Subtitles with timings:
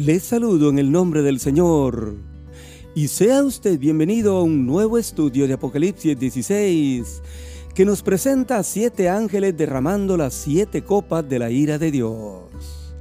[0.00, 2.14] Les saludo en el nombre del Señor
[2.94, 7.22] y sea usted bienvenido a un nuevo estudio de Apocalipsis 16
[7.74, 12.94] que nos presenta siete ángeles derramando las siete copas de la ira de Dios.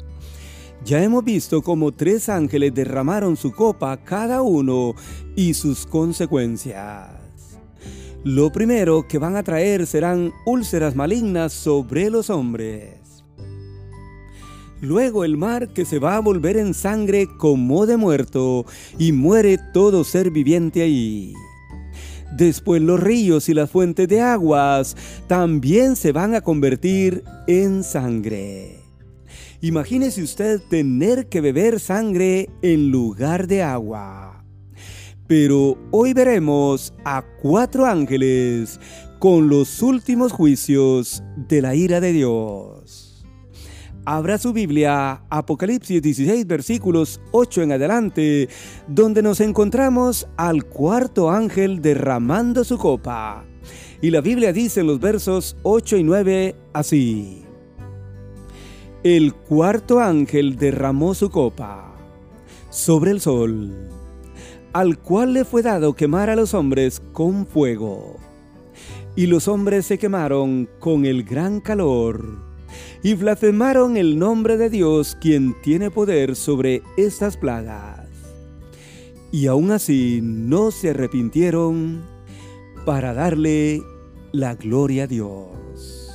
[0.84, 4.94] Ya hemos visto cómo tres ángeles derramaron su copa cada uno
[5.38, 7.12] y sus consecuencias.
[8.26, 13.09] Lo primero que van a traer serán úlceras malignas sobre los hombres.
[14.82, 18.66] Luego el mar que se va a volver en sangre como de muerto
[18.98, 21.34] y muere todo ser viviente ahí.
[22.32, 24.96] Después los ríos y las fuentes de aguas
[25.28, 28.80] también se van a convertir en sangre.
[29.62, 34.46] Imagínese usted tener que beber sangre en lugar de agua.
[35.28, 38.80] Pero hoy veremos a cuatro ángeles
[39.20, 43.09] con los últimos juicios de la ira de Dios.
[44.06, 48.50] Abra su Biblia, Apocalipsis 16, versículos 8 en adelante,
[48.88, 53.46] donde nos encontramos al cuarto ángel derramando su copa.
[54.02, 57.44] Y la Biblia dice en los versos 8 y 9 así.
[59.04, 61.94] El cuarto ángel derramó su copa
[62.70, 63.90] sobre el sol,
[64.74, 68.16] al cual le fue dado quemar a los hombres con fuego.
[69.16, 72.49] Y los hombres se quemaron con el gran calor
[73.04, 78.08] y blasfemaron el nombre de Dios quien tiene poder sobre estas plagas.
[79.32, 82.02] Y aún así no se arrepintieron
[82.86, 83.82] para darle
[84.32, 86.12] la gloria a Dios.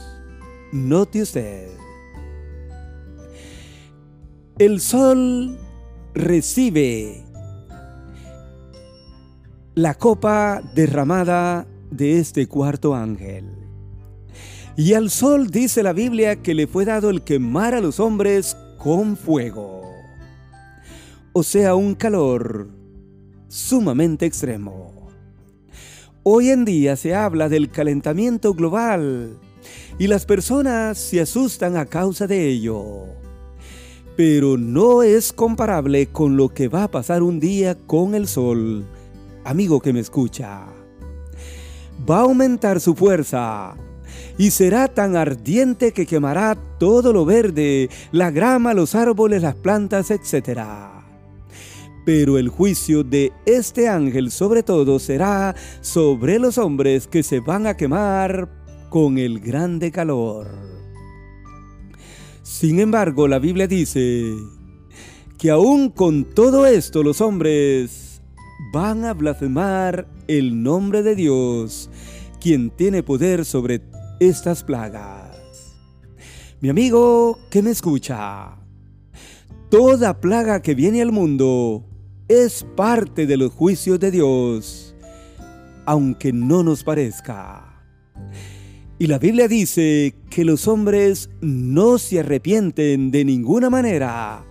[0.73, 1.69] Note usted,
[4.59, 5.59] el sol
[6.15, 7.25] recibe
[9.75, 13.64] la copa derramada de este cuarto ángel.
[14.77, 18.56] Y al sol dice la Biblia que le fue dado el quemar a los hombres
[18.77, 19.83] con fuego.
[21.33, 22.69] O sea, un calor
[23.47, 25.10] sumamente extremo.
[26.25, 29.38] Hoy en día se habla del calentamiento global
[29.97, 33.04] y las personas se asustan a causa de ello.
[34.16, 38.84] Pero no es comparable con lo que va a pasar un día con el sol.
[39.44, 40.66] Amigo que me escucha.
[42.10, 43.76] Va a aumentar su fuerza
[44.38, 50.10] y será tan ardiente que quemará todo lo verde, la grama, los árboles, las plantas,
[50.10, 50.60] etc.
[52.04, 57.66] Pero el juicio de este ángel sobre todo será sobre los hombres que se van
[57.66, 58.48] a quemar
[58.91, 60.48] con el grande calor.
[62.42, 64.34] Sin embargo, la Biblia dice
[65.38, 68.22] que aún con todo esto los hombres
[68.72, 71.91] van a blasfemar el nombre de Dios,
[72.41, 73.81] quien tiene poder sobre
[74.20, 75.36] estas plagas.
[76.60, 78.56] Mi amigo que me escucha,
[79.70, 81.84] toda plaga que viene al mundo
[82.28, 84.94] es parte de los juicios de Dios,
[85.84, 87.84] aunque no nos parezca.
[88.98, 94.44] Y la Biblia dice que los hombres no se arrepienten de ninguna manera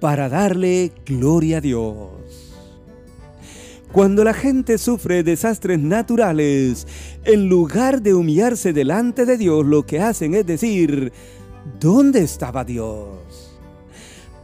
[0.00, 2.45] para darle gloria a Dios.
[3.92, 6.86] Cuando la gente sufre desastres naturales,
[7.24, 11.12] en lugar de humillarse delante de Dios, lo que hacen es decir,
[11.80, 13.58] ¿dónde estaba Dios?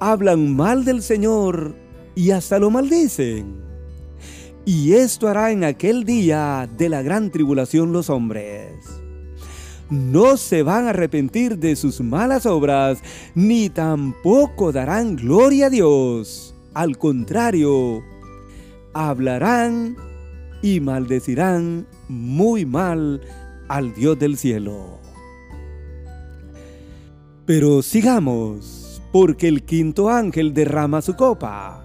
[0.01, 1.75] Hablan mal del Señor
[2.15, 3.63] y hasta lo maldicen.
[4.65, 8.73] Y esto hará en aquel día de la gran tribulación los hombres.
[9.91, 13.03] No se van a arrepentir de sus malas obras,
[13.35, 16.55] ni tampoco darán gloria a Dios.
[16.73, 18.03] Al contrario,
[18.95, 19.97] hablarán
[20.63, 23.21] y maldecirán muy mal
[23.69, 24.99] al Dios del cielo.
[27.47, 31.85] Pero sigamos, porque el quinto ángel derrama su copa.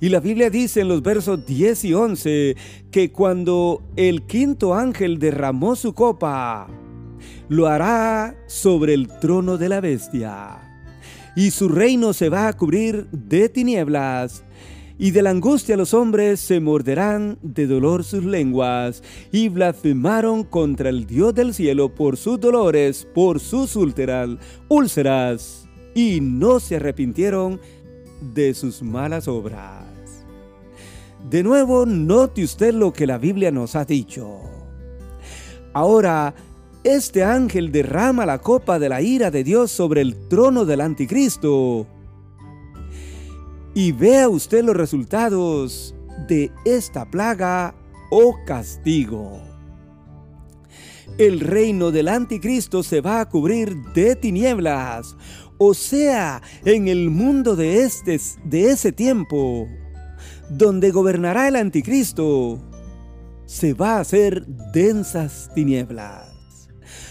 [0.00, 2.56] Y la Biblia dice en los versos 10 y 11
[2.90, 6.66] que cuando el quinto ángel derramó su copa,
[7.48, 10.58] lo hará sobre el trono de la bestia.
[11.36, 14.42] Y su reino se va a cubrir de tinieblas
[15.02, 19.02] y de la angustia los hombres se morderán de dolor sus lenguas,
[19.32, 25.66] y blasfemaron contra el Dios del cielo por sus dolores, por sus úlceras,
[25.96, 27.60] y no se arrepintieron
[28.32, 29.82] de sus malas obras.
[31.28, 34.38] De nuevo, note usted lo que la Biblia nos ha dicho.
[35.72, 36.32] Ahora,
[36.84, 41.88] este ángel derrama la copa de la ira de Dios sobre el trono del anticristo
[43.74, 45.94] y vea usted los resultados
[46.28, 47.74] de esta plaga
[48.10, 49.40] o castigo.
[51.18, 55.16] El reino del anticristo se va a cubrir de tinieblas,
[55.58, 59.68] o sea, en el mundo de, este, de ese tiempo,
[60.50, 62.60] donde gobernará el anticristo,
[63.46, 66.68] se va a hacer densas tinieblas,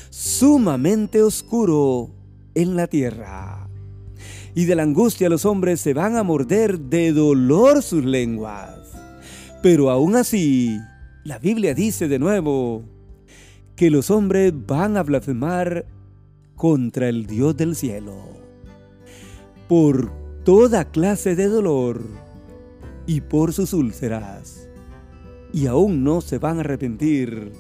[0.10, 2.10] sumamente oscuro
[2.56, 3.71] en la tierra.
[4.54, 8.80] Y de la angustia los hombres se van a morder de dolor sus lenguas.
[9.64, 10.78] Pero aún así,
[11.24, 12.84] la Biblia dice de nuevo
[13.76, 15.86] que los hombres van a blasfemar
[16.56, 18.14] contra el Dios del cielo
[19.68, 20.12] por
[20.44, 22.02] toda clase de dolor
[23.08, 24.68] y por sus úlceras,
[25.54, 27.54] y aún no se van a arrepentir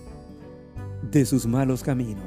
[1.09, 2.25] de sus malos caminos.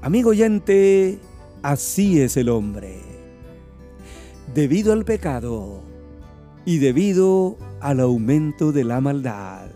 [0.00, 1.18] Amigo oyente,
[1.64, 3.00] así es el hombre.
[4.54, 5.82] Debido al pecado
[6.66, 9.70] y debido al aumento de la maldad.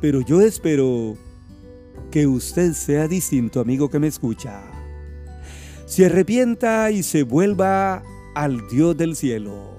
[0.00, 1.16] Pero yo espero
[2.12, 4.62] que usted sea distinto, amigo que me escucha.
[5.84, 8.04] Se arrepienta y se vuelva
[8.36, 9.74] al Dios del cielo.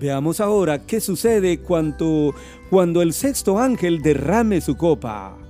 [0.00, 2.34] Veamos ahora qué sucede cuando,
[2.68, 5.45] cuando el sexto ángel derrame su copa.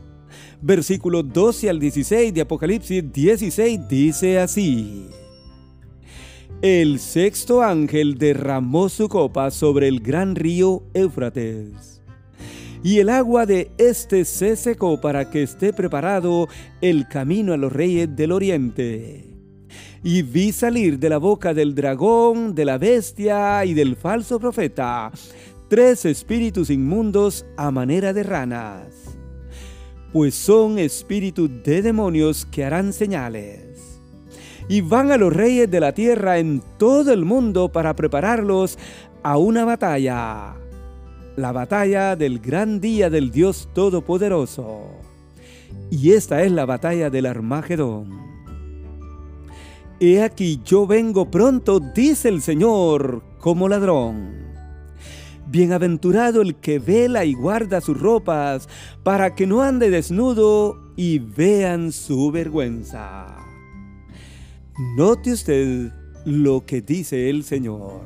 [0.61, 5.09] Versículo 12 al 16 de Apocalipsis 16 dice así.
[6.63, 12.01] El sexto ángel derramó su copa sobre el gran río Éufrates.
[12.83, 16.49] Y el agua de éste se secó para que esté preparado
[16.81, 19.33] el camino a los reyes del oriente
[20.03, 25.11] y vi salir de la boca del dragón, de la bestia y del falso profeta
[25.69, 29.06] tres espíritus inmundos a manera de ranas,
[30.13, 34.01] pues son espíritus de demonios que harán señales.
[34.69, 38.79] Y van a los reyes de la tierra en todo el mundo para prepararlos
[39.23, 40.55] a una batalla,
[41.37, 44.83] la batalla del gran día del Dios Todopoderoso.
[45.91, 48.27] Y esta es la batalla del Armagedón.
[50.01, 54.46] He aquí yo vengo pronto, dice el Señor, como ladrón.
[55.57, 58.69] Bienaventurado el que vela y guarda sus ropas,
[59.03, 63.39] para que no ande desnudo y vean su vergüenza.
[64.99, 65.91] Note usted
[66.27, 68.03] lo que dice el Señor.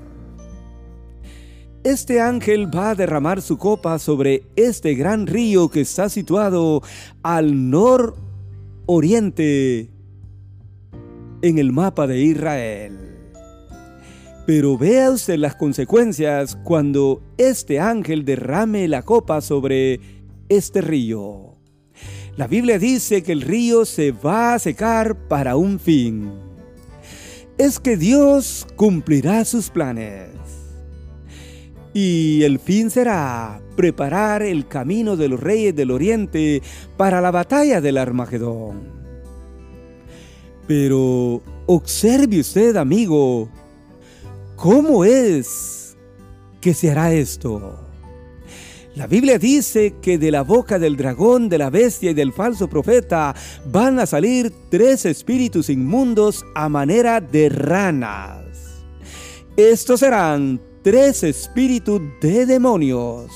[1.83, 6.83] Este ángel va a derramar su copa sobre este gran río que está situado
[7.25, 9.91] al nororiente
[11.43, 13.10] en el mapa de Israel.
[14.51, 20.01] Pero vea usted las consecuencias cuando este ángel derrame la copa sobre
[20.49, 21.55] este río.
[22.37, 26.33] La Biblia dice que el río se va a secar para un fin.
[27.59, 30.31] Es que Dios cumplirá sus planes.
[31.95, 36.61] Y el fin será preparar el camino de los reyes del oriente
[36.97, 38.81] para la batalla del Armagedón.
[40.67, 43.49] Pero observe usted, amigo,
[44.61, 45.97] ¿cómo es
[46.61, 47.81] que se hará esto?
[48.95, 52.69] La Biblia dice que de la boca del dragón, de la bestia y del falso
[52.69, 53.35] profeta
[53.67, 58.45] van a salir tres espíritus inmundos a manera de ranas.
[59.57, 63.31] Estos serán tres espíritus de demonios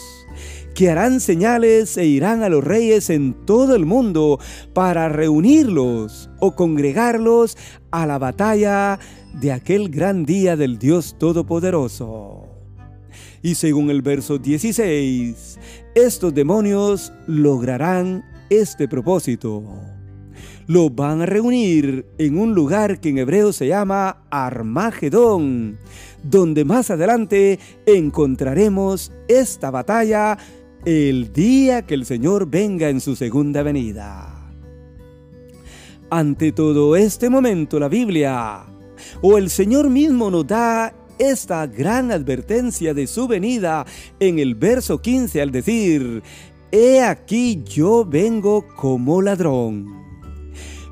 [0.74, 4.40] que harán señales e irán a los reyes en todo el mundo
[4.74, 7.56] para reunirlos o congregarlos
[7.92, 8.98] a la batalla
[9.40, 12.48] de aquel gran día del Dios Todopoderoso.
[13.42, 15.58] Y según el verso 16,
[15.94, 19.62] estos demonios lograrán este propósito.
[20.66, 25.78] Los van a reunir en un lugar que en hebreo se llama Armagedón,
[26.22, 30.38] donde más adelante encontraremos esta batalla
[30.86, 34.30] el día que el Señor venga en su segunda venida.
[36.08, 38.64] Ante todo este momento la Biblia
[39.22, 43.86] o el Señor mismo nos da esta gran advertencia de su venida
[44.20, 46.22] en el verso 15 al decir,
[46.72, 50.02] He aquí yo vengo como ladrón.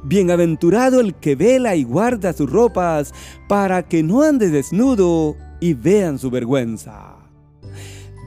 [0.04, 3.12] Bienaventurado el que vela y guarda sus ropas
[3.48, 7.16] para que no ande desnudo y vean su vergüenza.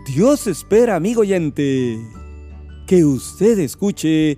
[0.05, 1.97] Dios espera, amigo oyente,
[2.87, 4.37] que usted escuche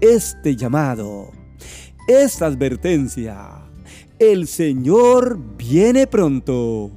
[0.00, 1.30] este llamado,
[2.08, 3.61] esta advertencia.
[4.22, 6.92] El Señor viene pronto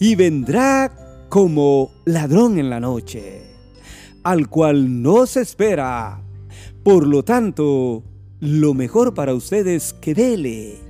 [0.00, 3.42] y vendrá como ladrón en la noche,
[4.24, 6.20] al cual no se espera.
[6.82, 8.02] Por lo tanto,
[8.40, 10.80] lo mejor para usted es que vele,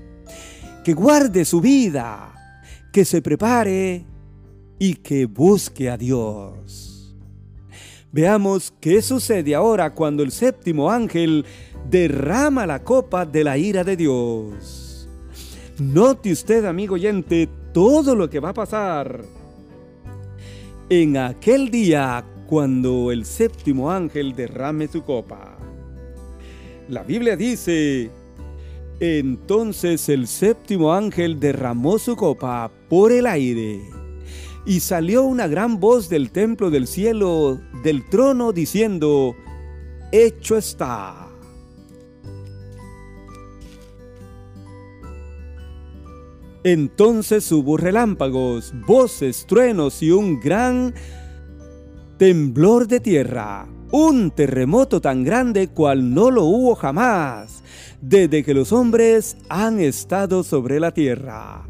[0.84, 2.32] que guarde su vida,
[2.90, 4.06] que se prepare
[4.78, 7.14] y que busque a Dios.
[8.10, 11.44] Veamos qué sucede ahora cuando el séptimo ángel
[11.90, 14.83] derrama la copa de la ira de Dios.
[15.78, 19.24] Note usted, amigo oyente, todo lo que va a pasar.
[20.88, 25.58] En aquel día, cuando el séptimo ángel derrame su copa.
[26.88, 28.10] La Biblia dice,
[29.00, 33.80] entonces el séptimo ángel derramó su copa por el aire
[34.66, 39.34] y salió una gran voz del templo del cielo, del trono, diciendo,
[40.12, 41.23] Hecho está.
[46.64, 50.94] Entonces hubo relámpagos, voces, truenos y un gran
[52.16, 57.62] temblor de tierra, un terremoto tan grande cual no lo hubo jamás,
[58.00, 61.66] desde que los hombres han estado sobre la tierra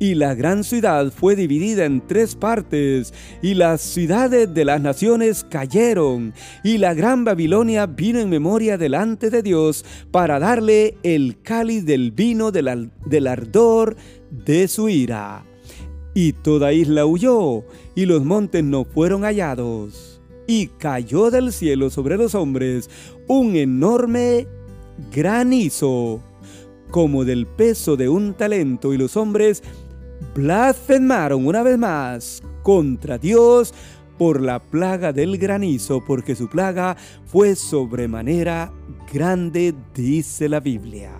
[0.00, 5.44] y la gran ciudad fue dividida en tres partes, y las ciudades de las naciones
[5.44, 6.32] cayeron,
[6.64, 12.12] y la gran Babilonia vino en memoria delante de Dios para darle el cáliz del
[12.12, 13.94] vino del, del ardor
[14.30, 15.44] de su ira.
[16.14, 17.62] Y toda isla huyó,
[17.94, 20.22] y los montes no fueron hallados.
[20.46, 22.88] Y cayó del cielo sobre los hombres
[23.28, 24.48] un enorme
[25.14, 26.22] granizo,
[26.90, 29.62] como del peso de un talento, y los hombres
[30.34, 33.74] blasfemaron una vez más contra Dios
[34.18, 38.70] por la plaga del granizo, porque su plaga fue sobremanera
[39.12, 41.12] grande, dice la Biblia.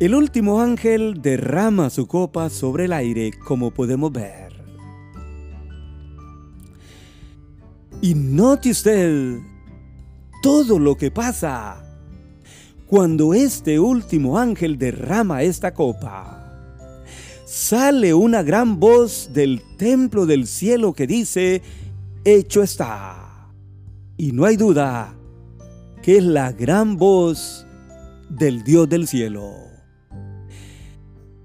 [0.00, 4.48] El último ángel derrama su copa sobre el aire, como podemos ver.
[8.00, 9.40] Y note usted
[10.42, 11.87] todo lo que pasa
[12.88, 16.38] cuando este último ángel derrama esta copa,
[17.44, 21.60] sale una gran voz del templo del cielo que dice,
[22.24, 23.50] hecho está.
[24.16, 25.14] Y no hay duda
[26.02, 27.66] que es la gran voz
[28.30, 29.52] del Dios del cielo,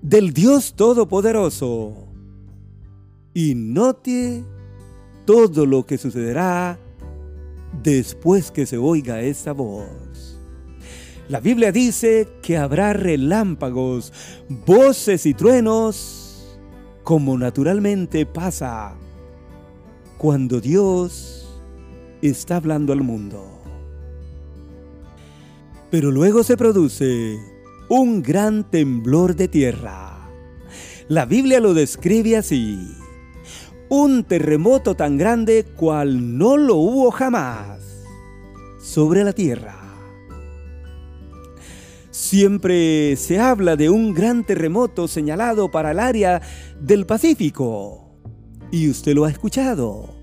[0.01, 2.07] del Dios Todopoderoso.
[3.33, 4.45] Y note
[5.25, 6.79] todo lo que sucederá
[7.83, 10.12] después que se oiga esta voz.
[11.33, 14.13] La Biblia dice que habrá relámpagos,
[14.67, 16.59] voces y truenos,
[17.01, 18.93] como naturalmente pasa
[20.19, 21.59] cuando Dios
[22.21, 23.43] está hablando al mundo.
[25.89, 27.39] Pero luego se produce
[27.89, 30.29] un gran temblor de tierra.
[31.07, 32.77] La Biblia lo describe así.
[33.89, 37.81] Un terremoto tan grande cual no lo hubo jamás
[38.79, 39.82] sobre la tierra.
[42.13, 46.43] Siempre se habla de un gran terremoto señalado para el área
[46.79, 48.19] del Pacífico.
[48.71, 50.13] Y usted lo ha escuchado.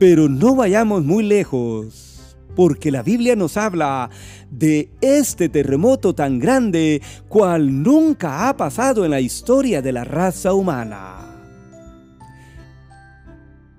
[0.00, 4.10] Pero no vayamos muy lejos, porque la Biblia nos habla
[4.50, 10.52] de este terremoto tan grande cual nunca ha pasado en la historia de la raza
[10.52, 11.44] humana.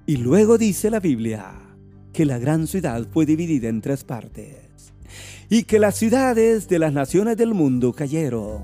[0.05, 1.51] Y luego dice la Biblia
[2.13, 4.62] que la gran ciudad fue dividida en tres partes
[5.53, 8.63] y que las ciudades de las naciones del mundo cayeron.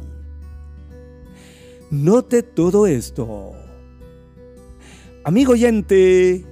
[1.92, 3.52] Note todo esto.
[5.24, 6.44] Amigo oyente,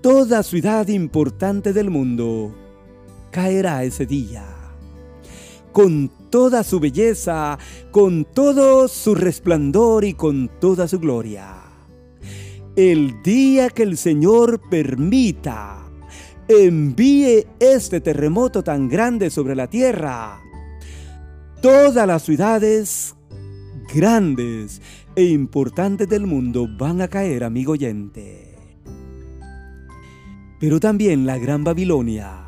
[0.00, 2.54] toda ciudad importante del mundo
[3.30, 4.46] caerá ese día.
[5.70, 7.58] Con toda su belleza,
[7.90, 11.56] con todo su resplandor y con toda su gloria.
[12.74, 15.83] El día que el Señor permita
[16.48, 20.40] envíe este terremoto tan grande sobre la tierra.
[21.60, 23.14] Todas las ciudades
[23.94, 24.82] grandes
[25.16, 28.56] e importantes del mundo van a caer, amigo oyente.
[30.60, 32.44] Pero también la gran Babilonia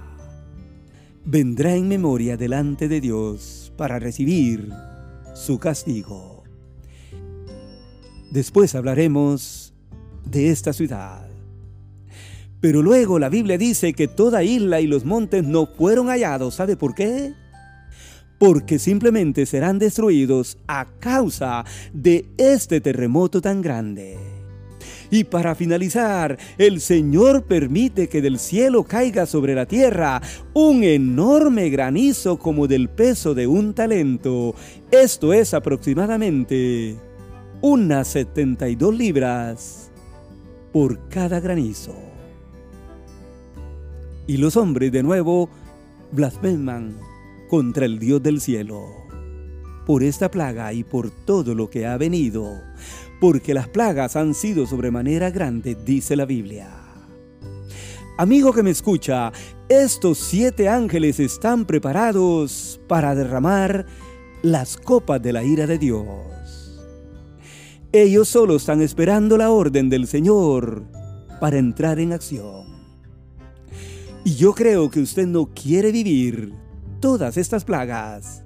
[1.24, 4.70] vendrá en memoria delante de Dios para recibir
[5.34, 6.44] su castigo.
[8.30, 9.74] Después hablaremos
[10.24, 11.25] de esta ciudad.
[12.60, 16.54] Pero luego la Biblia dice que toda isla y los montes no fueron hallados.
[16.54, 17.32] ¿Sabe por qué?
[18.38, 24.18] Porque simplemente serán destruidos a causa de este terremoto tan grande.
[25.10, 30.20] Y para finalizar, el Señor permite que del cielo caiga sobre la tierra
[30.52, 34.54] un enorme granizo como del peso de un talento.
[34.90, 36.96] Esto es aproximadamente
[37.60, 39.90] unas 72 libras
[40.72, 42.05] por cada granizo.
[44.26, 45.48] Y los hombres de nuevo
[46.12, 46.96] blasfeman
[47.48, 48.84] contra el Dios del cielo.
[49.86, 52.60] Por esta plaga y por todo lo que ha venido,
[53.20, 56.68] porque las plagas han sido sobremanera grandes, dice la Biblia.
[58.18, 59.30] Amigo que me escucha,
[59.68, 63.86] estos siete ángeles están preparados para derramar
[64.42, 66.82] las copas de la ira de Dios.
[67.92, 70.84] Ellos solo están esperando la orden del Señor
[71.40, 72.65] para entrar en acción.
[74.26, 76.52] Y yo creo que usted no quiere vivir
[76.98, 78.42] todas estas plagas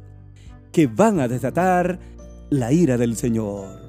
[0.72, 1.98] que van a desatar
[2.50, 3.80] la ira del Señor.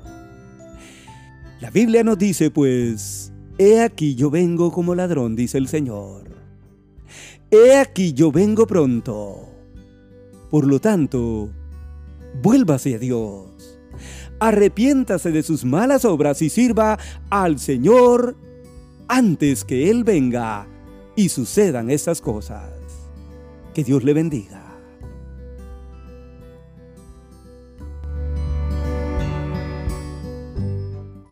[1.59, 6.29] La Biblia nos dice, pues, He aquí yo vengo como ladrón, dice el Señor.
[7.51, 9.49] He aquí yo vengo pronto.
[10.49, 11.49] Por lo tanto,
[12.41, 13.81] vuélvase a Dios.
[14.39, 16.97] Arrepiéntase de sus malas obras y sirva
[17.29, 18.37] al Señor
[19.09, 20.70] antes que Él venga
[21.21, 22.63] y sucedan estas cosas.
[23.75, 24.60] Que Dios le bendiga.